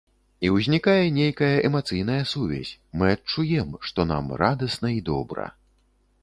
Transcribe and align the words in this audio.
І 0.47 0.49
ўзнікае 0.53 1.03
нейкая 1.17 1.49
эмацыйная 1.69 2.23
сувязь, 2.31 2.71
мы 2.97 3.11
адчуем, 3.17 3.69
што 3.91 4.07
нам 4.15 4.33
радасна 4.45 4.89
і 4.97 5.07
добра. 5.13 5.47